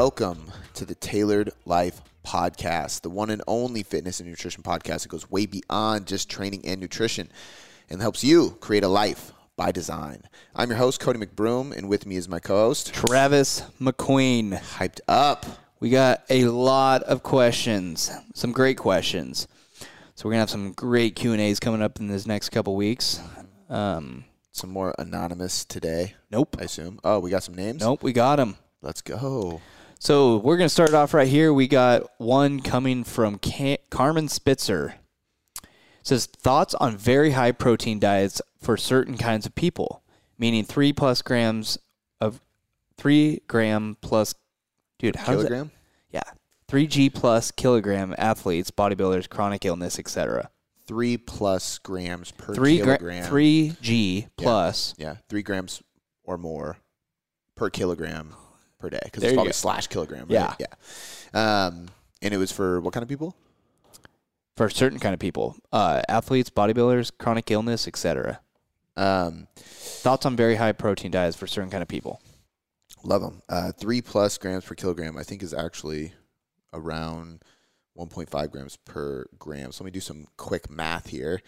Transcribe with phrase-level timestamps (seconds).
[0.00, 5.08] Welcome to the Tailored Life Podcast, the one and only fitness and nutrition podcast that
[5.08, 7.32] goes way beyond just training and nutrition
[7.90, 10.22] and helps you create a life by design.
[10.54, 14.60] I'm your host, Cody McBroom, and with me is my co host, Travis McQueen.
[14.76, 15.44] Hyped Up.
[15.80, 19.48] We got a lot of questions, some great questions.
[20.14, 22.76] So we're gonna have some great Q and A's coming up in this next couple
[22.76, 23.20] weeks.
[23.68, 27.00] Um, Some more anonymous today, nope, I assume.
[27.02, 27.80] Oh, we got some names?
[27.80, 28.58] nope, we got them.
[28.80, 29.60] Let's go.
[29.98, 31.52] So we're gonna start off right here.
[31.52, 34.94] We got one coming from Ca- Carmen Spitzer.
[35.64, 35.68] It
[36.02, 40.02] says thoughts on very high protein diets for certain kinds of people,
[40.38, 41.78] meaning three plus grams
[42.20, 42.40] of
[42.96, 44.34] three gram plus.
[44.98, 45.32] Dude, how?
[45.34, 45.70] Kilogram?
[46.10, 46.22] Yeah,
[46.68, 50.50] three G plus kilogram athletes, bodybuilders, chronic illness, etc.
[50.86, 53.24] Three plus grams per Three gra- kilogram.
[53.28, 54.94] three G plus.
[54.96, 55.82] Yeah, three grams
[56.24, 56.78] or more
[57.56, 58.34] per kilogram
[58.78, 60.26] per day because it's probably slash kilogram.
[60.28, 60.30] Right?
[60.30, 60.54] Yeah.
[61.34, 61.66] yeah.
[61.66, 61.88] Um,
[62.22, 63.36] and it was for what kind of people?
[64.58, 68.40] for certain kind of people, uh, athletes, bodybuilders, chronic illness, etc.
[68.96, 72.20] Um, Thoughts on very high protein diets for certain kind of people.
[73.04, 73.40] love them.
[73.48, 76.12] Uh, three plus grams per kilogram, I think, is actually
[76.72, 77.42] around
[77.96, 79.70] 1.5 grams per gram.
[79.70, 81.40] So let me do some quick math here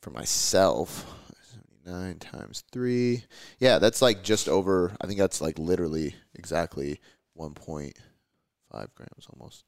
[0.00, 1.04] for myself.
[1.84, 3.24] 79 times three.
[3.58, 7.00] Yeah, that's like just over, I think that's like literally exactly
[7.38, 7.92] 1.5
[8.94, 9.64] grams almost.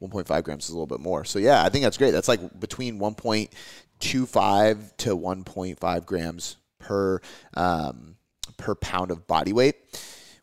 [0.00, 1.24] 1.5 grams is a little bit more.
[1.24, 2.10] So yeah, I think that's great.
[2.10, 7.20] That's like between 1.25 to 1.5 grams per
[7.54, 8.16] um,
[8.56, 9.76] per pound of body weight,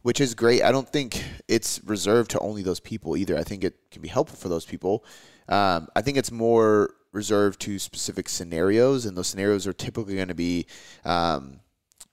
[0.02, 0.64] which is great.
[0.64, 3.38] I don't think it's reserved to only those people either.
[3.38, 5.04] I think it can be helpful for those people.
[5.50, 10.28] Um, I think it's more reserved to specific scenarios, and those scenarios are typically going
[10.28, 10.66] to be
[11.06, 11.60] um,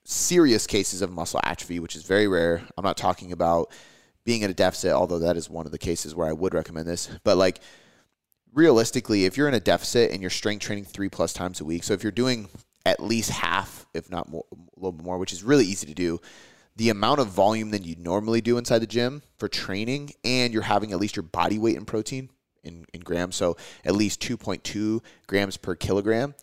[0.04, 2.62] serious cases of muscle atrophy, which is very rare.
[2.76, 3.70] I'm not talking about
[4.24, 6.86] being in a deficit, although that is one of the cases where I would recommend
[6.86, 7.08] this.
[7.24, 7.60] But like
[8.52, 11.84] realistically, if you're in a deficit and you're strength training three plus times a week,
[11.84, 12.48] so if you're doing
[12.84, 15.94] at least half, if not more, a little bit more, which is really easy to
[15.94, 16.20] do,
[16.76, 20.62] the amount of volume than you normally do inside the gym for training, and you're
[20.62, 22.28] having at least your body weight in protein
[22.66, 26.34] in, in grams, so at least 2.2 grams per kilogram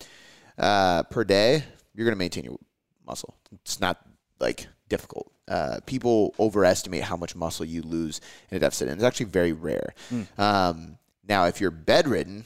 [0.58, 1.64] uh, per day,
[1.94, 2.58] you're going to maintain your
[3.06, 3.36] muscle.
[3.52, 4.06] It's not
[4.40, 5.32] like difficult.
[5.48, 9.52] Uh, people overestimate how much muscle you lose in a deficit, and it's actually very
[9.52, 9.94] rare.
[10.38, 10.98] Um,
[11.28, 12.44] now, if you're bedridden,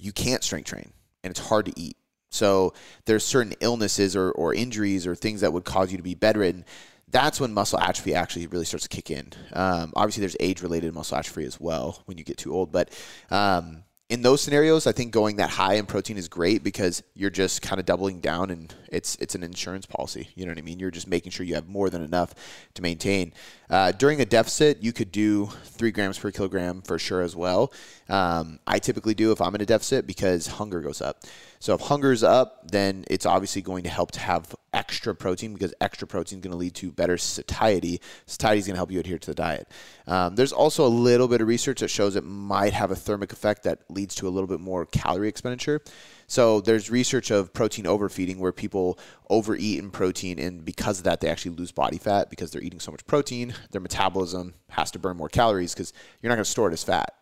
[0.00, 0.92] you can't strength train,
[1.22, 1.96] and it's hard to eat.
[2.30, 2.74] So
[3.06, 6.64] there's certain illnesses or, or injuries or things that would cause you to be bedridden.
[7.10, 9.32] That's when muscle atrophy actually really starts to kick in.
[9.52, 12.90] Um, obviously, there's age-related muscle atrophy as well when you get too old, but
[13.30, 17.30] um, in those scenarios, I think going that high in protein is great because you're
[17.30, 20.28] just kind of doubling down, and it's it's an insurance policy.
[20.34, 20.80] You know what I mean?
[20.80, 22.34] You're just making sure you have more than enough
[22.74, 23.32] to maintain.
[23.70, 27.72] Uh, during a deficit, you could do three grams per kilogram for sure as well.
[28.08, 31.22] Um, I typically do if I'm in a deficit because hunger goes up.
[31.62, 35.74] So if hunger's up, then it's obviously going to help to have extra protein because
[35.80, 38.00] extra protein is going to lead to better satiety.
[38.24, 39.68] Satiety is going to help you adhere to the diet.
[40.06, 43.30] Um, there's also a little bit of research that shows it might have a thermic
[43.32, 45.82] effect that leads to a little bit more calorie expenditure.
[46.26, 48.98] So there's research of protein overfeeding where people
[49.28, 52.80] overeat in protein, and because of that, they actually lose body fat because they're eating
[52.80, 53.52] so much protein.
[53.72, 55.92] Their metabolism has to burn more calories because
[56.22, 57.16] you're not going to store it as fat.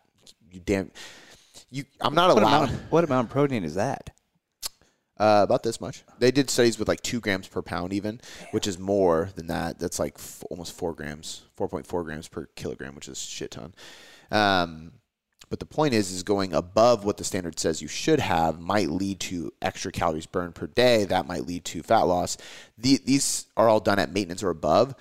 [0.49, 0.91] You damn.
[1.71, 2.69] You, I'm not What allowed.
[2.69, 4.11] amount, what amount of protein is that?
[5.19, 6.03] Uh, about this much.
[6.17, 8.21] They did studies with like two grams per pound, even,
[8.51, 9.77] which is more than that.
[9.77, 13.27] That's like f- almost four grams, four point four grams per kilogram, which is a
[13.27, 13.73] shit ton.
[14.31, 14.93] Um,
[15.49, 18.89] but the point is, is going above what the standard says you should have might
[18.89, 21.03] lead to extra calories burned per day.
[21.05, 22.37] That might lead to fat loss.
[22.77, 24.95] The, these are all done at maintenance or above.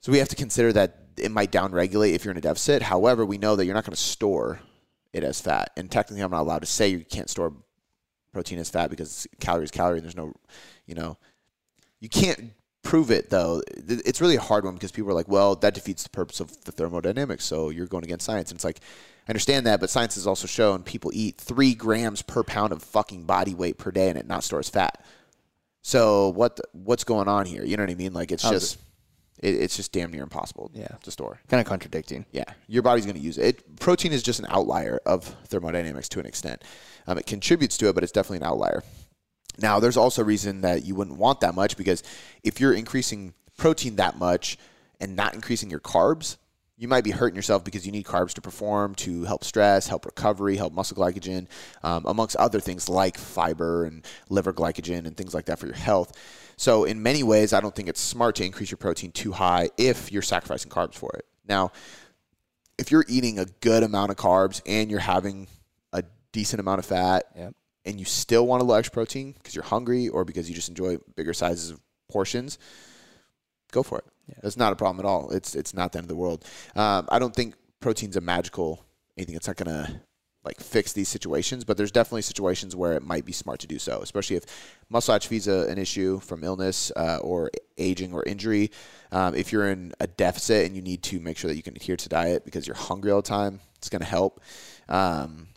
[0.00, 2.82] So we have to consider that it might downregulate if you're in a deficit.
[2.82, 4.60] However, we know that you're not going to store
[5.12, 5.70] it as fat.
[5.76, 7.52] And technically, I'm not allowed to say you can't store
[8.32, 10.32] protein is fat because calorie is calorie and there's no,
[10.86, 11.16] you know,
[12.00, 12.52] you can't
[12.82, 13.62] prove it though.
[13.76, 16.64] It's really a hard one because people are like, well, that defeats the purpose of
[16.64, 17.44] the thermodynamics.
[17.44, 18.50] So you're going against science.
[18.50, 18.80] And it's like,
[19.28, 22.82] I understand that, but science has also shown people eat three grams per pound of
[22.82, 25.04] fucking body weight per day and it not stores fat.
[25.82, 27.64] So what what's going on here?
[27.64, 28.12] You know what I mean?
[28.12, 28.80] Like it's How's just it,
[29.42, 30.88] it's just damn near impossible Yeah.
[31.02, 31.40] to store.
[31.48, 32.26] Kind of contradicting.
[32.30, 33.44] Yeah, your body's going to use it.
[33.58, 33.80] it.
[33.80, 36.62] Protein is just an outlier of thermodynamics to an extent.
[37.06, 38.82] Um, it contributes to it, but it's definitely an outlier.
[39.58, 42.02] Now, there's also a reason that you wouldn't want that much because
[42.44, 44.58] if you're increasing protein that much
[45.00, 46.36] and not increasing your carbs,
[46.80, 50.06] you might be hurting yourself because you need carbs to perform, to help stress, help
[50.06, 51.46] recovery, help muscle glycogen,
[51.82, 55.74] um, amongst other things like fiber and liver glycogen and things like that for your
[55.74, 56.16] health.
[56.56, 59.68] So, in many ways, I don't think it's smart to increase your protein too high
[59.76, 61.26] if you're sacrificing carbs for it.
[61.46, 61.70] Now,
[62.78, 65.48] if you're eating a good amount of carbs and you're having
[65.92, 67.54] a decent amount of fat, Yep.
[67.84, 70.96] and you still want a extra protein because you're hungry or because you just enjoy
[71.14, 72.58] bigger sizes of portions,
[73.70, 74.04] go for it.
[74.30, 74.38] Yeah.
[74.42, 75.30] That's not a problem at all.
[75.30, 76.44] It's it's not the end of the world.
[76.74, 78.84] Um, I don't think protein's a magical
[79.16, 79.34] anything.
[79.34, 80.02] It's not gonna
[80.42, 83.78] like fix these situations, but there's definitely situations where it might be smart to do
[83.78, 84.44] so, especially if
[84.88, 88.70] muscle atrophy is a, an issue from illness uh, or aging or injury.
[89.12, 91.76] Um, if you're in a deficit and you need to make sure that you can
[91.76, 94.40] adhere to diet because you're hungry all the time, it's going to help.
[94.88, 95.48] Um,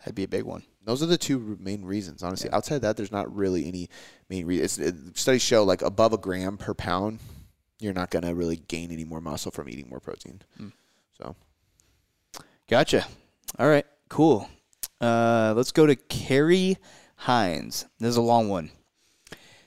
[0.00, 0.64] That'd be a big one.
[0.84, 2.50] those are the two main reasons, honestly.
[2.50, 3.88] Outside of that, there's not really any
[4.28, 4.84] main reason.
[4.84, 7.20] It, studies show like above a gram per pound,
[7.82, 10.40] you're not going to really gain any more muscle from eating more protein.
[11.18, 11.34] So,
[12.68, 13.06] Gotcha.
[13.58, 14.48] All right, cool.
[15.00, 16.78] Uh, let's go to Carrie
[17.16, 17.86] Hines.
[17.98, 18.70] This is a long one.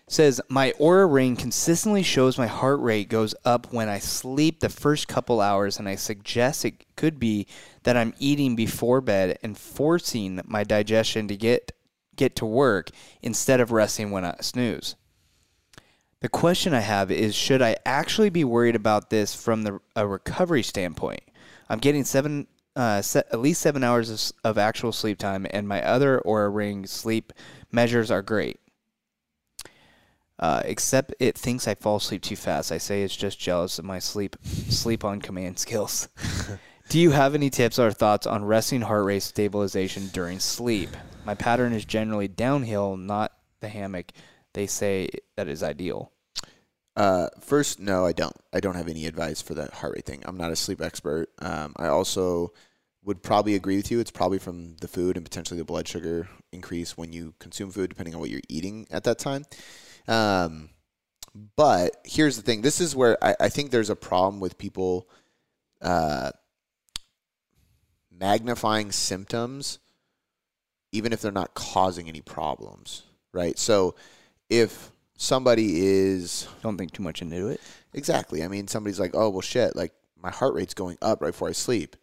[0.07, 4.69] Says my Oura ring consistently shows my heart rate goes up when I sleep the
[4.69, 7.47] first couple hours, and I suggest it could be
[7.83, 11.71] that I'm eating before bed and forcing my digestion to get
[12.15, 12.89] get to work
[13.21, 14.95] instead of resting when I snooze.
[16.25, 20.07] The question I have is should I actually be worried about this from the a
[20.07, 21.22] recovery standpoint?
[21.69, 25.68] I'm getting seven, uh, se- at least seven hours of, of actual sleep time, and
[25.68, 27.31] my other Oura Ring sleep
[27.72, 28.60] measures are great.
[30.39, 32.72] Uh, except it thinks I fall asleep too fast.
[32.72, 36.10] I say it's just jealous of my sleep sleep on command skills.
[36.89, 40.89] Do you have any tips or thoughts on resting heart rate stabilization during sleep?
[41.24, 44.12] My pattern is generally downhill, not the hammock.
[44.54, 46.13] They say that is ideal.
[46.95, 48.36] Uh, first, no, I don't.
[48.53, 50.24] I don't have any advice for that heart rate thing.
[50.25, 51.30] I'm not a sleep expert.
[51.39, 52.53] Um, I also
[53.03, 54.00] would probably agree with you.
[54.00, 57.89] It's probably from the food and potentially the blood sugar increase when you consume food,
[57.89, 59.44] depending on what you're eating at that time.
[60.07, 60.69] Um,
[61.56, 65.09] but here's the thing this is where I, I think there's a problem with people
[65.81, 66.31] uh,
[68.09, 69.80] magnifying symptoms,
[70.94, 73.03] even if they're not causing any problems,
[73.33, 73.59] right?
[73.59, 73.95] So
[74.50, 77.62] if somebody is Don't think too much into it.
[77.94, 78.44] Exactly.
[78.44, 81.50] I mean, somebody's like, oh, well, shit, like my heart rate's going up right before
[81.50, 81.95] I sleep,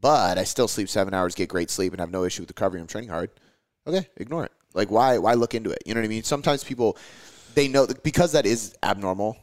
[0.00, 2.80] but I still sleep seven hours, get great sleep, and have no issue with recovery.
[2.80, 3.30] I'm training hard.
[3.86, 4.52] Okay, ignore it.
[4.74, 5.18] Like, why?
[5.18, 5.82] Why look into it?
[5.86, 6.22] You know what I mean?
[6.22, 6.96] Sometimes people,
[7.54, 9.36] they know because that is abnormal,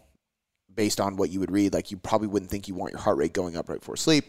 [0.73, 1.73] based on what you would read.
[1.73, 4.25] Like, you probably wouldn't think you want your heart rate going up right before sleep.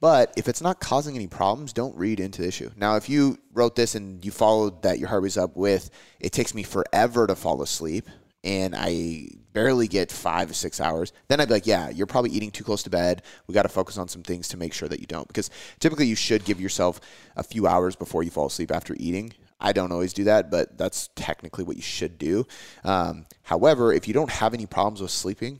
[0.00, 2.70] But if it's not causing any problems, don't read into the issue.
[2.76, 5.90] Now, if you wrote this and you followed that your heart rate's up with,
[6.20, 8.06] it takes me forever to fall asleep
[8.46, 12.30] and I barely get five or six hours, then I'd be like, yeah, you're probably
[12.30, 13.22] eating too close to bed.
[13.48, 15.26] We got to focus on some things to make sure that you don't.
[15.26, 15.50] Because
[15.80, 17.00] typically you should give yourself
[17.34, 19.32] a few hours before you fall asleep after eating.
[19.58, 22.46] I don't always do that, but that's technically what you should do.
[22.84, 25.58] Um, however, if you don't have any problems with sleeping,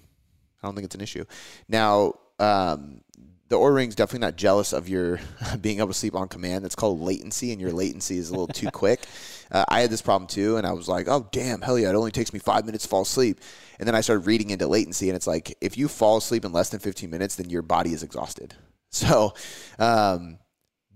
[0.62, 1.24] I don't think it's an issue.
[1.68, 3.00] Now, um,
[3.48, 5.20] the Oura Ring's definitely not jealous of your
[5.60, 6.64] being able to sleep on command.
[6.64, 9.06] That's called latency, and your latency is a little too quick.
[9.50, 11.90] Uh, I had this problem too, and I was like, "Oh damn, hell yeah!
[11.90, 13.40] It only takes me five minutes to fall asleep."
[13.78, 16.52] And then I started reading into latency, and it's like if you fall asleep in
[16.52, 18.54] less than 15 minutes, then your body is exhausted.
[18.88, 19.34] So,
[19.78, 20.38] um,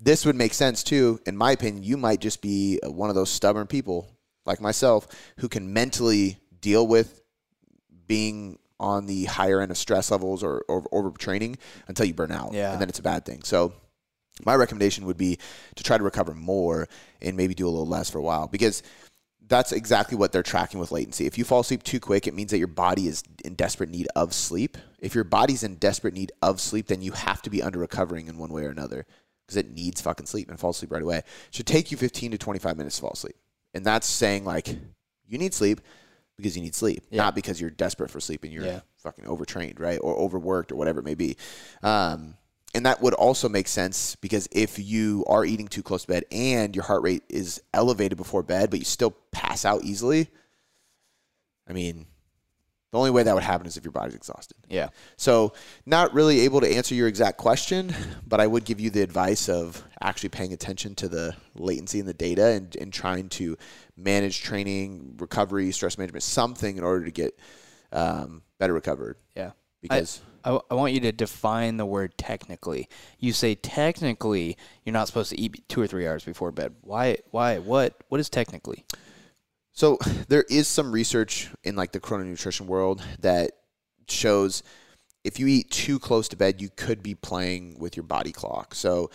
[0.00, 1.20] this would make sense too.
[1.26, 4.08] In my opinion, you might just be one of those stubborn people
[4.46, 5.06] like myself
[5.38, 7.20] who can mentally deal with
[8.06, 11.56] being on the higher end of stress levels or, or overtraining
[11.86, 12.52] until you burn out.
[12.52, 12.72] Yeah.
[12.72, 13.42] And then it's a bad thing.
[13.44, 13.74] So
[14.44, 15.38] my recommendation would be
[15.76, 16.88] to try to recover more
[17.20, 18.82] and maybe do a little less for a while because
[19.46, 21.26] that's exactly what they're tracking with latency.
[21.26, 24.08] If you fall asleep too quick, it means that your body is in desperate need
[24.16, 24.78] of sleep.
[25.00, 28.28] If your body's in desperate need of sleep, then you have to be under recovering
[28.28, 29.06] in one way or another
[29.46, 31.18] because it needs fucking sleep and fall asleep right away.
[31.18, 33.36] It should take you 15 to 25 minutes to fall asleep.
[33.74, 34.68] And that's saying like
[35.26, 35.80] you need sleep
[36.40, 37.22] because you need sleep, Yeah.
[37.22, 38.80] not because you're desperate for sleep and you're Yeah.
[38.98, 39.98] fucking overtrained, right?
[40.02, 41.36] Or overworked or whatever it may be.
[41.82, 42.36] Um,
[42.74, 46.24] and that would also make sense because if you are eating too close to bed
[46.30, 50.28] and your heart rate is elevated before bed, but you still pass out easily,
[51.68, 52.06] I mean,
[52.90, 54.56] the only way that would happen is if your body's exhausted.
[54.68, 54.88] Yeah.
[55.16, 55.52] So,
[55.86, 57.94] not really able to answer your exact question,
[58.26, 62.06] but I would give you the advice of actually paying attention to the latency in
[62.06, 63.56] the data and, and trying to
[63.96, 67.38] manage training, recovery, stress management, something in order to get
[67.92, 69.16] um, better recovered.
[69.36, 69.52] Yeah.
[69.82, 72.88] Because I, I want you to define the word technically.
[73.18, 76.74] You say technically you're not supposed to eat two or three hours before bed.
[76.82, 77.18] Why?
[77.30, 77.58] Why?
[77.58, 77.94] What?
[78.08, 78.84] What is technically?
[79.80, 79.96] So
[80.28, 83.52] there is some research in like the chrononutrition world that
[84.08, 84.62] shows
[85.24, 88.74] if you eat too close to bed, you could be playing with your body clock.
[88.74, 89.10] So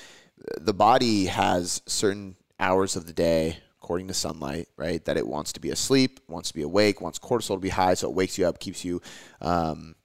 [0.60, 5.06] the body has certain hours of the day according to sunlight, right?
[5.06, 7.94] That it wants to be asleep, wants to be awake, wants cortisol to be high,
[7.94, 9.00] so it wakes you up, keeps you
[9.42, 9.96] um,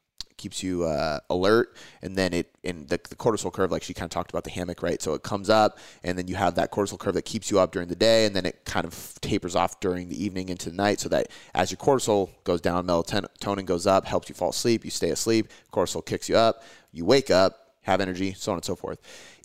[0.40, 4.06] keeps you uh, alert, and then it in the, the cortisol curve, like she kind
[4.06, 5.00] of talked about the hammock, right?
[5.00, 7.72] So it comes up, and then you have that cortisol curve that keeps you up
[7.72, 10.76] during the day, and then it kind of tapers off during the evening into the
[10.76, 14.84] night, so that as your cortisol goes down, melatonin goes up, helps you fall asleep,
[14.84, 18.64] you stay asleep, cortisol kicks you up, you wake up, have energy, so on and
[18.64, 18.98] so forth.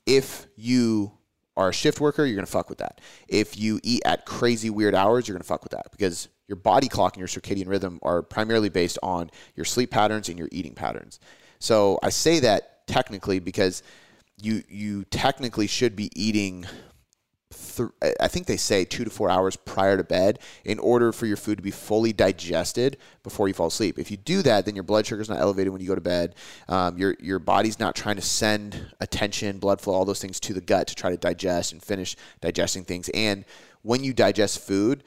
[0.06, 1.12] If you
[1.58, 3.02] are a shift worker, you're gonna fuck with that.
[3.28, 6.88] If you eat at crazy weird hours, you're gonna fuck with that because your body
[6.88, 10.76] clock and your circadian rhythm are primarily based on your sleep patterns and your eating
[10.76, 11.20] patterns.
[11.60, 13.84] So I say that technically because
[14.42, 16.66] you you technically should be eating
[17.56, 21.26] th- I think they say two to four hours prior to bed in order for
[21.26, 23.98] your food to be fully digested before you fall asleep.
[23.98, 26.02] If you do that, then your blood sugar is not elevated when you go to
[26.02, 26.36] bed.
[26.68, 30.54] Um, your your body's not trying to send attention, blood flow, all those things to
[30.54, 33.10] the gut to try to digest and finish digesting things.
[33.10, 33.46] And
[33.82, 35.04] when you digest food,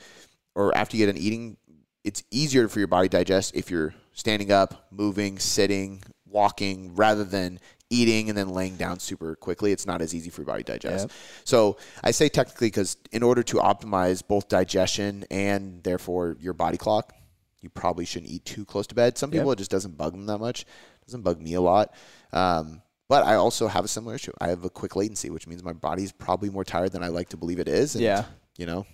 [0.54, 1.56] or after you get an eating,
[2.04, 7.24] it's easier for your body to digest if you're standing up, moving, sitting, walking, rather
[7.24, 9.72] than eating and then laying down super quickly.
[9.72, 11.04] It's not as easy for your body to digest.
[11.04, 11.12] Yep.
[11.44, 16.76] So I say technically because in order to optimize both digestion and therefore your body
[16.76, 17.14] clock,
[17.60, 19.18] you probably shouldn't eat too close to bed.
[19.18, 19.56] Some people yep.
[19.56, 20.62] it just doesn't bug them that much.
[20.62, 21.94] It doesn't bug me a lot.
[22.32, 24.32] Um, but I also have a similar issue.
[24.38, 27.30] I have a quick latency, which means my body's probably more tired than I like
[27.30, 27.94] to believe it is.
[27.94, 28.24] And, yeah.
[28.58, 28.86] You know,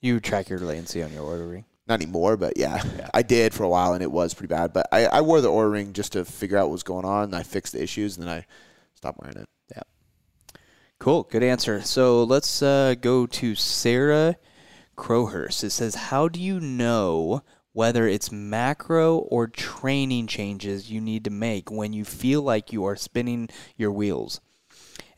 [0.00, 1.64] you track your latency on your Oura ring.
[1.90, 4.72] Not anymore, but yeah, yeah, I did for a while, and it was pretty bad.
[4.72, 7.24] But I, I wore the Oura ring just to figure out what was going on.
[7.24, 8.46] And I fixed the issues, and then I
[8.94, 9.48] stopped wearing it.
[9.74, 9.82] Yeah.
[11.00, 11.24] Cool.
[11.24, 11.80] Good answer.
[11.80, 14.36] So let's uh, go to Sarah
[14.96, 15.64] Crowhurst.
[15.64, 17.42] It says, "How do you know
[17.72, 22.84] whether it's macro or training changes you need to make when you feel like you
[22.84, 24.40] are spinning your wheels?"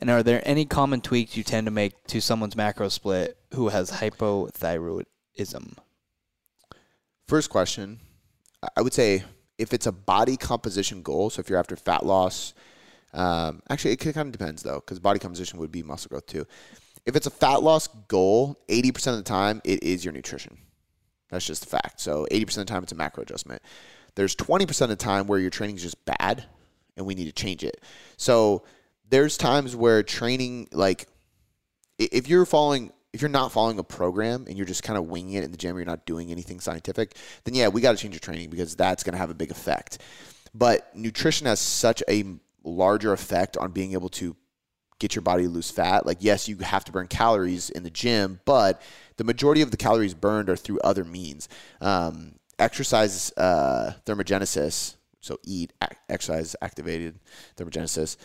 [0.00, 3.69] And are there any common tweaks you tend to make to someone's macro split who
[3.69, 5.76] has hypothyroidism?
[7.33, 7.99] First question,
[8.77, 9.25] I would say
[9.57, 12.53] if it's a body composition goal, so if you're after fat loss,
[13.15, 16.47] um, actually it kind of depends though, because body composition would be muscle growth too.
[17.07, 20.59] If it's a fat loss goal, 80% of the time it is your nutrition.
[21.31, 22.03] That's just a fact.
[22.03, 23.62] So 80% of the time it's a macro adjustment.
[24.15, 26.45] There's 20% of the time where your training is just bad
[26.99, 27.83] and we need to change it.
[28.19, 28.65] So
[29.09, 31.09] there's times where training, like,
[31.99, 35.35] if you're following, if you're not following a program and you're just kind of winging
[35.35, 38.14] it in the gym, you're not doing anything scientific, then yeah, we got to change
[38.14, 39.99] your training because that's going to have a big effect.
[40.54, 42.25] But nutrition has such a
[42.64, 44.37] larger effect on being able to
[44.99, 46.07] get your body to lose fat.
[46.07, 48.81] Like, yes, you have to burn calories in the gym, but
[49.16, 51.49] the majority of the calories burned are through other means.
[51.81, 55.73] Um, exercise uh, thermogenesis, so eat,
[56.09, 57.19] exercise activated
[57.57, 58.16] thermogenesis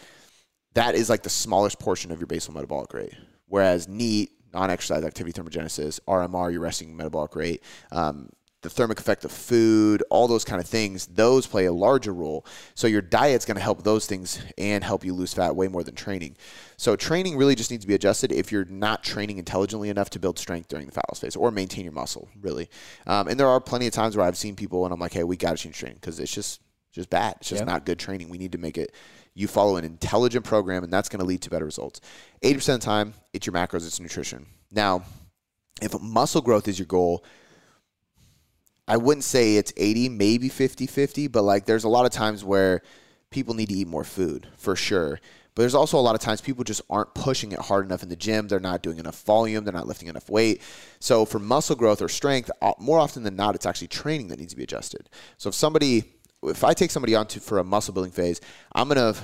[0.77, 3.15] that is like the smallest portion of your basal metabolic rate.
[3.47, 8.29] Whereas NEAT, non-exercise activity thermogenesis, RMR, your resting metabolic rate, um,
[8.63, 12.43] the thermic effect of food, all those kind of things, those play a larger role.
[12.73, 15.83] So your diet's going to help those things and help you lose fat way more
[15.83, 16.37] than training.
[16.75, 20.19] So training really just needs to be adjusted if you're not training intelligently enough to
[20.19, 22.67] build strength during the fat loss phase or maintain your muscle, really.
[23.05, 25.23] Um, and there are plenty of times where I've seen people and I'm like, hey,
[25.23, 26.61] we got to change training because it's just
[26.93, 27.35] just bad.
[27.39, 27.67] It's just yep.
[27.67, 28.29] not good training.
[28.29, 28.91] We need to make it
[29.37, 32.01] you follow an intelligent program, and that's going to lead to better results.
[32.41, 34.47] 80% of the time, it's your macros, it's nutrition.
[34.71, 35.03] Now,
[35.79, 37.23] if muscle growth is your goal,
[38.87, 42.43] I wouldn't say it's 80, maybe 50 50, but like there's a lot of times
[42.43, 42.81] where
[43.29, 45.19] people need to eat more food for sure.
[45.53, 48.09] But there's also a lot of times people just aren't pushing it hard enough in
[48.09, 48.47] the gym.
[48.47, 49.63] They're not doing enough volume.
[49.63, 50.61] They're not lifting enough weight.
[50.99, 54.53] So for muscle growth or strength, more often than not, it's actually training that needs
[54.53, 55.09] to be adjusted.
[55.37, 56.03] So if somebody
[56.43, 58.41] if I take somebody on to for a muscle building phase,
[58.73, 59.15] I'm gonna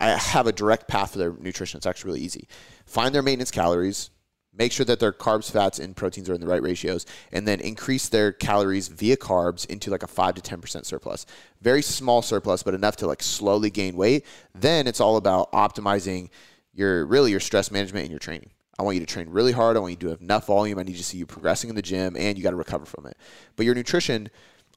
[0.00, 1.78] I have a direct path for their nutrition.
[1.78, 2.48] It's actually really easy.
[2.84, 4.10] Find their maintenance calories,
[4.52, 7.60] make sure that their carbs, fats, and proteins are in the right ratios, and then
[7.60, 11.26] increase their calories via carbs into like a five to ten percent surplus.
[11.62, 14.24] Very small surplus, but enough to like slowly gain weight.
[14.54, 16.30] Then it's all about optimizing
[16.72, 18.50] your really your stress management and your training.
[18.78, 19.78] I want you to train really hard.
[19.78, 20.78] I want you to have enough volume.
[20.78, 23.06] I need to see you progressing in the gym, and you got to recover from
[23.06, 23.16] it.
[23.56, 24.28] But your nutrition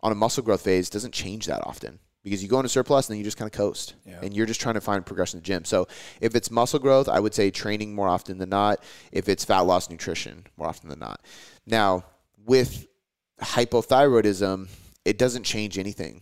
[0.01, 3.13] on a muscle growth phase doesn't change that often because you go into surplus and
[3.13, 4.20] then you just kind of coast yeah.
[4.22, 5.65] and you're just trying to find progression in the gym.
[5.65, 5.88] So
[6.22, 8.84] if it's muscle growth, I would say training more often than not.
[9.12, 11.22] If it's fat loss, nutrition more often than not.
[11.65, 12.06] Now,
[12.46, 12.88] with
[13.41, 14.68] hypothyroidism,
[15.06, 16.22] it doesn't change anything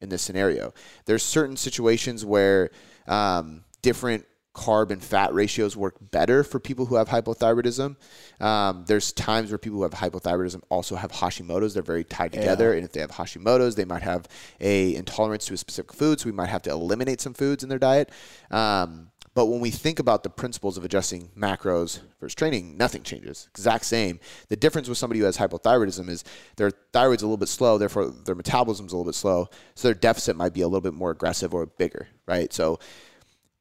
[0.00, 0.72] in this scenario.
[1.06, 2.70] There's certain situations where
[3.06, 4.26] um, different
[4.64, 7.96] carb and fat ratios work better for people who have hypothyroidism.
[8.40, 11.72] Um, there's times where people who have hypothyroidism also have Hashimoto's.
[11.74, 12.76] They're very tied together, yeah.
[12.76, 14.22] and if they have Hashimoto's, they might have
[14.60, 17.68] a intolerance to a specific food, so we might have to eliminate some foods in
[17.68, 18.10] their diet.
[18.50, 18.90] Um,
[19.32, 23.48] But when we think about the principles of adjusting macros versus training, nothing changes.
[23.54, 24.18] Exact same.
[24.48, 26.24] The difference with somebody who has hypothyroidism is
[26.56, 29.48] their thyroid's a little bit slow, therefore their metabolism's a little bit slow.
[29.76, 32.52] So their deficit might be a little bit more aggressive or bigger, right?
[32.52, 32.80] So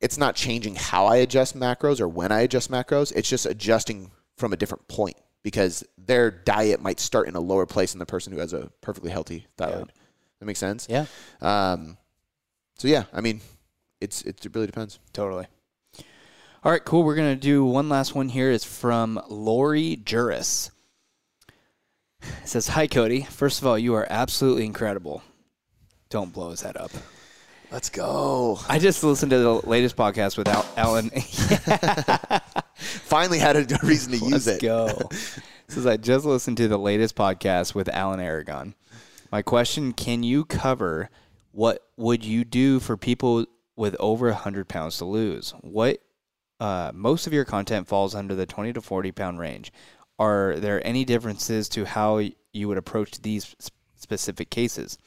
[0.02, 3.14] it's not changing how I adjust macros or when I adjust macros.
[3.16, 7.66] It's just adjusting from a different point because their diet might start in a lower
[7.66, 9.92] place than the person who has a perfectly healthy thyroid.
[10.40, 10.88] That makes sense?
[10.90, 11.06] Yeah.
[11.42, 11.98] Um,
[12.78, 13.42] so yeah, I mean,
[14.00, 15.00] it's it really depends.
[15.12, 15.48] Totally.
[16.64, 17.04] All right, cool.
[17.04, 18.52] We're gonna do one last one here.
[18.52, 20.72] It's from Lori Juris.
[22.22, 23.24] It says, "Hi Cody.
[23.24, 25.24] First of all, you are absolutely incredible.
[26.10, 26.92] Don't blow his head up.
[27.72, 28.60] Let's go.
[28.68, 31.10] I just listened to the latest podcast with Al- Alan.
[32.76, 34.62] Finally had a reason to use Let's it.
[34.62, 35.10] go.
[35.68, 38.74] Says I just listened to the latest podcast with Alan Aragon.
[39.32, 41.12] My question: Can you cover
[41.52, 43.46] what would you do for people
[43.76, 45.52] with over hundred pounds to lose?
[45.62, 46.00] What
[46.60, 49.72] uh, most of your content falls under the twenty to forty pound range.
[50.18, 52.22] Are there any differences to how
[52.52, 53.56] you would approach these
[53.96, 54.98] specific cases,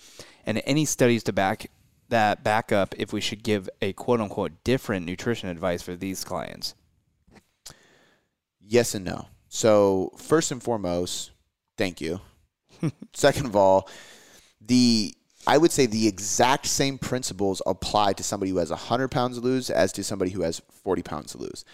[0.47, 1.69] and any studies to back
[2.13, 6.25] that back up if we should give a quote unquote different nutrition advice for these
[6.25, 6.75] clients?
[8.61, 9.27] Yes and no.
[9.49, 11.33] So first and foremost,
[11.77, 12.21] thank you.
[13.13, 13.89] Second of all,
[14.61, 15.15] the
[15.47, 19.43] I would say the exact same principles apply to somebody who has 100 pounds to
[19.43, 21.65] lose as to somebody who has 40 pounds to lose.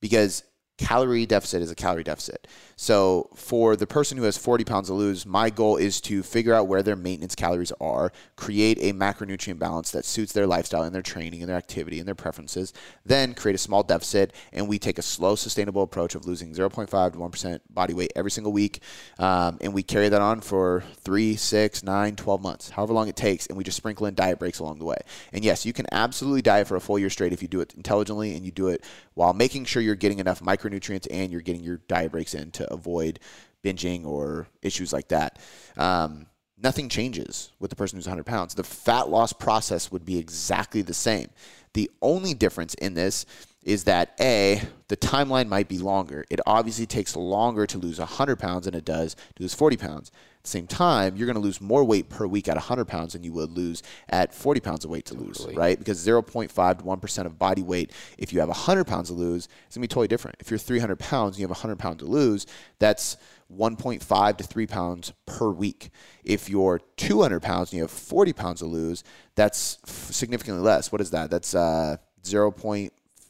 [0.00, 0.42] Because
[0.78, 2.46] calorie deficit is a calorie deficit.
[2.76, 6.52] So for the person who has 40 pounds to lose, my goal is to figure
[6.52, 10.94] out where their maintenance calories are, create a macronutrient balance that suits their lifestyle and
[10.94, 14.78] their training and their activity and their preferences, then create a small deficit, and we
[14.78, 18.82] take a slow, sustainable approach of losing 0.5 to 1% body weight every single week.
[19.18, 23.16] Um, and we carry that on for three, six, nine, 12 months, however long it
[23.16, 24.98] takes, and we just sprinkle in diet breaks along the way.
[25.32, 27.72] And yes, you can absolutely diet for a full year straight if you do it
[27.74, 31.62] intelligently and you do it while making sure you're getting enough micronutrients and you're getting
[31.62, 33.18] your diet breaks in to avoid
[33.64, 35.38] binging or issues like that.
[35.76, 36.26] Um,
[36.58, 38.54] nothing changes with the person who's 100 pounds.
[38.54, 41.28] The fat loss process would be exactly the same.
[41.74, 43.26] The only difference in this
[43.66, 46.24] is that A, the timeline might be longer.
[46.30, 50.12] It obviously takes longer to lose 100 pounds than it does to lose 40 pounds.
[50.36, 53.14] At the same time, you're going to lose more weight per week at 100 pounds
[53.14, 55.76] than you would lose at 40 pounds of weight to lose, right?
[55.76, 59.74] Because 0.5 to 1% of body weight, if you have 100 pounds to lose, it's
[59.74, 60.36] going to be totally different.
[60.38, 62.46] If you're 300 pounds and you have 100 pounds to lose,
[62.78, 63.16] that's
[63.52, 65.90] 1.5 to 3 pounds per week.
[66.22, 69.02] If you're 200 pounds and you have 40 pounds to lose,
[69.34, 70.92] that's significantly less.
[70.92, 71.32] What is that?
[71.32, 71.96] That's uh,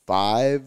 [0.06, 0.62] 0.5,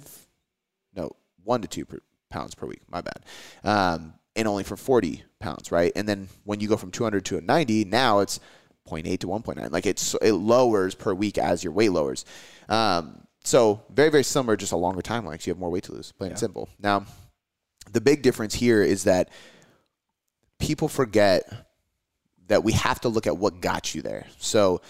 [0.96, 1.12] no,
[1.44, 2.00] 1 to 2 per,
[2.30, 2.82] pounds per week.
[2.90, 3.24] My bad.
[3.64, 5.92] Um, and only for 40 pounds, right?
[5.96, 8.40] And then when you go from 200 to a 90, now it's
[8.88, 9.72] 0.8 to 1.9.
[9.72, 12.26] Like it's it lowers per week as your weight lowers.
[12.70, 15.34] Um, so very very similar, just a longer timeline.
[15.38, 16.12] 'cause you have more weight to lose.
[16.14, 16.70] Plain and simple.
[16.80, 17.06] Now,
[17.92, 19.30] the big difference here is that
[20.60, 21.68] people forget
[22.48, 24.28] that we have to look at what got you there.
[24.40, 24.82] So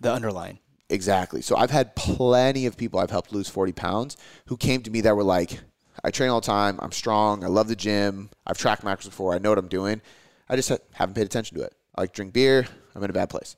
[0.00, 0.58] The underline.
[0.88, 1.42] Exactly.
[1.42, 5.00] So I've had plenty of people I've helped lose 40 pounds who came to me
[5.02, 5.60] that were like,
[6.04, 6.78] I train all the time.
[6.80, 7.42] I'm strong.
[7.42, 8.30] I love the gym.
[8.46, 9.34] I've tracked macros before.
[9.34, 10.00] I know what I'm doing.
[10.48, 11.74] I just ha- haven't paid attention to it.
[11.94, 12.66] I like drink beer.
[12.94, 13.56] I'm in a bad place.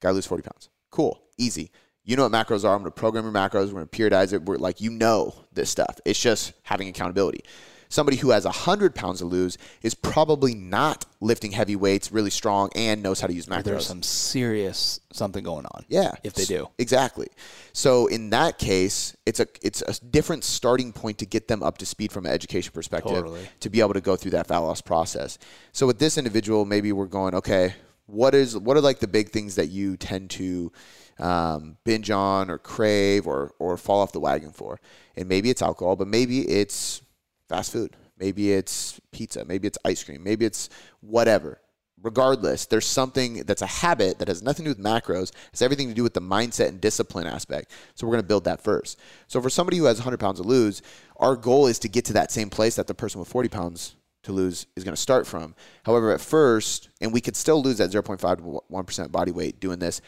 [0.00, 0.68] Got to lose 40 pounds.
[0.90, 1.20] Cool.
[1.38, 1.70] Easy.
[2.04, 2.74] You know what macros are.
[2.74, 3.66] I'm going to program your macros.
[3.66, 4.42] We're going to periodize it.
[4.42, 6.00] We're like, you know this stuff.
[6.04, 7.44] It's just having accountability.
[7.88, 12.70] Somebody who has 100 pounds to lose is probably not lifting heavy weights, really strong,
[12.74, 13.64] and knows how to use macros.
[13.64, 15.84] There's some serious something going on.
[15.88, 16.68] Yeah, If they do.
[16.78, 17.28] exactly.
[17.72, 21.78] So in that case, it's a it's a different starting point to get them up
[21.78, 23.48] to speed from an education perspective Totally.
[23.60, 25.38] to be able to go through that fat loss process.
[25.72, 27.74] So with this individual, maybe we're going okay.
[28.06, 30.70] What is what are like the big things that you tend to
[31.18, 34.80] um, binge on or crave or or fall off the wagon for?
[35.16, 37.02] And maybe it's alcohol, but maybe it's
[37.48, 37.96] fast food.
[38.18, 39.44] Maybe it's pizza.
[39.44, 40.22] Maybe it's ice cream.
[40.22, 41.60] Maybe it's whatever
[42.02, 45.32] regardless, there's something that's a habit that has nothing to do with macros.
[45.52, 47.70] It's everything to do with the mindset and discipline aspect.
[47.94, 49.00] So we're going to build that first.
[49.28, 50.82] So for somebody who has 100 pounds to lose,
[51.16, 53.96] our goal is to get to that same place that the person with 40 pounds
[54.24, 55.54] to lose is going to start from.
[55.84, 59.78] However, at first, and we could still lose that 0.5 to 1% body weight doing
[59.78, 60.00] this.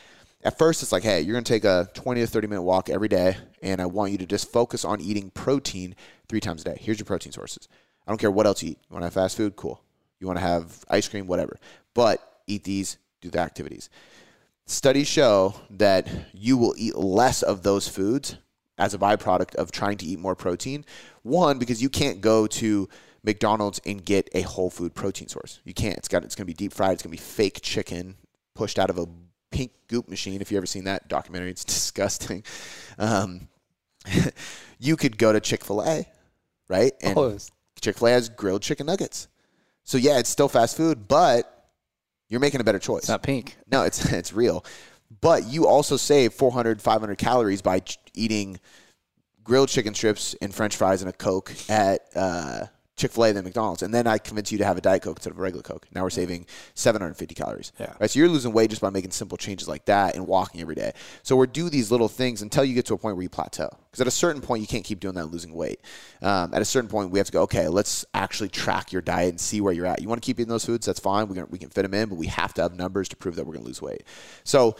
[0.45, 2.91] At first, it's like, hey, you're going to take a 20 to 30 minute walk
[2.91, 5.97] every day, and I want you to just focus on eating protein
[6.29, 6.79] three times a day.
[6.81, 7.69] Here's your protein sources.
[8.07, 8.79] I don't care what else you eat.
[8.89, 9.57] You want to have fast food?
[9.57, 9.83] Cool.
[10.21, 11.27] You want to have ice cream?
[11.27, 11.59] Whatever.
[11.95, 13.91] But eat these, do the activities.
[14.67, 18.37] Studies show that you will eat less of those foods
[18.77, 20.85] as a byproduct of trying to eat more protein.
[21.23, 22.89] One, because you can't go to
[23.23, 25.61] McDonald's and get a whole food protein source.
[25.65, 25.97] You can't.
[25.97, 28.17] It's got it's gonna be deep fried, it's gonna be fake chicken
[28.55, 29.07] pushed out of a
[29.51, 30.41] pink goop machine.
[30.41, 32.43] If you've ever seen that documentary, it's disgusting.
[32.99, 33.49] Um,
[34.79, 36.07] you could go to Chick Fil A,
[36.69, 36.93] right?
[37.03, 37.37] And Oh,
[37.81, 39.29] Chick Fil A has grilled chicken nuggets.
[39.85, 41.71] So yeah, it's still fast food, but
[42.29, 43.01] you're making a better choice.
[43.03, 43.57] It's not pink.
[43.71, 44.65] No, it's it's real.
[45.21, 48.61] But you also save 400, 500 calories by ch- eating
[49.43, 52.67] grilled chicken strips and French fries and a Coke at uh,
[52.99, 55.19] Chick Fil A than McDonald's, and then I convince you to have a Diet Coke
[55.19, 55.87] instead of a regular Coke.
[55.95, 57.73] Now we're saving 750 calories.
[57.79, 57.95] Yeah.
[58.01, 58.11] Right.
[58.11, 60.93] So you're losing weight just by making simple changes like that and walking every day.
[61.23, 63.71] So we're do these little things until you get to a point where you plateau.
[63.91, 65.81] Because at a certain point, you can't keep doing that and losing weight.
[66.21, 67.43] Um, at a certain point, we have to go.
[67.43, 70.03] Okay, let's actually track your diet and see where you're at.
[70.03, 70.87] You want to keep eating those foods?
[70.87, 71.29] That's fine.
[71.29, 73.37] We can we can fit them in, but we have to have numbers to prove
[73.37, 74.03] that we're going to lose weight.
[74.45, 74.77] So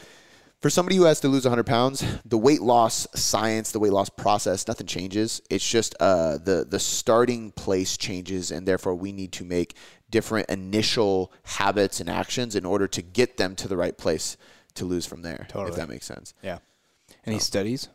[0.61, 4.09] for somebody who has to lose 100 pounds, the weight loss science, the weight loss
[4.09, 5.41] process, nothing changes.
[5.51, 9.75] It's just uh, the the starting place changes, and therefore we need to make
[10.11, 14.37] different initial habits and actions in order to get them to the right place
[14.75, 15.47] to lose from there.
[15.49, 15.71] Totally.
[15.71, 16.35] If that makes sense.
[16.43, 16.59] Yeah.
[17.27, 17.89] Any studies?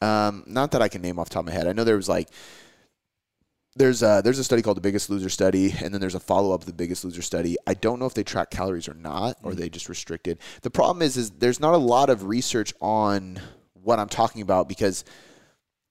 [0.00, 1.66] Um, not that I can name off the top of my head.
[1.66, 2.28] I know there was like
[3.76, 6.52] there's a, there's a study called the Biggest Loser study, and then there's a follow
[6.52, 7.56] up the Biggest Loser study.
[7.66, 9.56] I don't know if they track calories or not, or mm.
[9.56, 10.38] they just restricted.
[10.62, 13.40] The problem is, is there's not a lot of research on
[13.74, 15.04] what I'm talking about because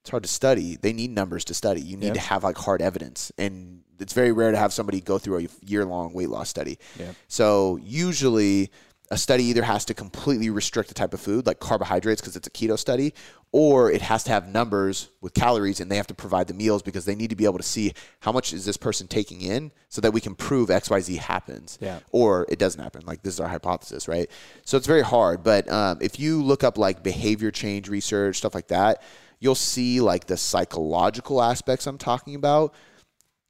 [0.02, 0.78] it's hard to study.
[0.82, 1.82] They need numbers to study.
[1.82, 2.14] You need Yeah.
[2.14, 5.48] to have like hard evidence, and it's very rare to have somebody go through a
[5.66, 6.80] year long weight loss study.
[7.00, 7.12] Yeah.
[7.28, 8.72] So usually
[9.12, 12.46] a study either has to completely restrict the type of food, like carbohydrates, because it's
[12.48, 13.14] a keto study,
[13.52, 16.84] or it has to have numbers with calories, and they have to provide the meals
[16.84, 19.72] because they need to be able to see how much is this person taking in,
[19.88, 22.00] so that we can prove X Y Z happens, Yeah.
[22.12, 23.04] or it doesn't happen.
[23.06, 24.30] Like this is our hypothesis, right?
[24.64, 25.44] So it's very hard.
[25.44, 29.02] But um, if you look up like behavior change research, stuff like that,
[29.40, 32.76] you'll see like the psychological aspects I'm talking about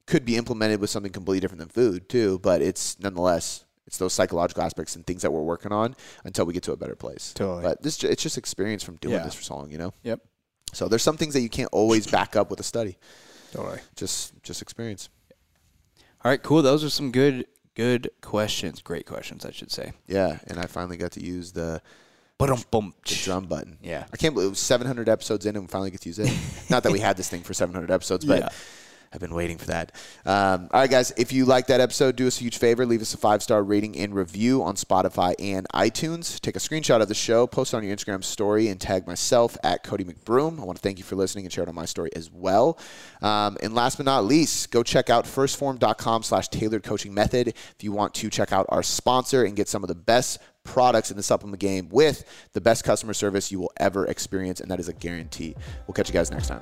[0.05, 4.13] could be implemented with something completely different than food too, but it's nonetheless it's those
[4.13, 7.33] psychological aspects and things that we're working on until we get to a better place.
[7.33, 7.63] Totally.
[7.63, 9.23] But this it's just experience from doing Yeah.
[9.23, 9.93] this for so long, you know.
[10.03, 10.19] Yep.
[10.73, 12.99] So there's some things that you can't always back up with a study.
[13.51, 13.79] Totally.
[13.95, 15.09] Just just experience.
[16.23, 16.61] All right, cool.
[16.61, 18.79] Those are some good good questions.
[18.83, 19.93] Great questions, I should say.
[20.05, 21.81] Yeah, and I finally got to use the,
[22.37, 23.79] the drum button.
[23.81, 24.05] Yeah.
[24.13, 26.31] I can't believe it was 700 episodes in and we finally get to use it.
[26.69, 28.49] Not that we had this thing for 700 episodes, but Yeah.
[29.11, 29.91] I've been waiting for that.
[30.25, 32.85] Um, all right, guys, if you like that episode, do us a huge favor.
[32.85, 36.39] Leave us a five star rating and review on Spotify and iTunes.
[36.39, 39.83] Take a screenshot of the show, post on your Instagram story, and tag myself at
[39.83, 40.59] Cody McBroom.
[40.59, 42.77] I want to thank you for listening and share it on my story as well.
[43.21, 47.75] Um, and last but not least, go check out firstform.com slash tailored coaching method if
[47.79, 51.17] you want to check out our sponsor and get some of the best products in
[51.17, 54.87] the supplement game with the best customer service you will ever experience, and that is
[54.87, 55.55] a guarantee.
[55.87, 56.61] We'll catch you guys next time.